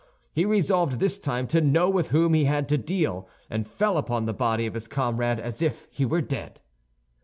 He 0.33 0.45
resolved 0.45 0.93
this 0.97 1.19
time 1.19 1.45
to 1.49 1.61
know 1.61 1.87
with 1.87 2.07
whom 2.09 2.33
he 2.33 2.45
had 2.45 2.67
to 2.69 2.77
deal, 2.79 3.29
and 3.51 3.67
fell 3.67 3.99
upon 3.99 4.25
the 4.25 4.33
body 4.33 4.65
of 4.65 4.73
his 4.73 4.87
comrade 4.87 5.39
as 5.39 5.61
if 5.61 5.85
he 5.91 6.05
were 6.05 6.21
dead. 6.21 6.59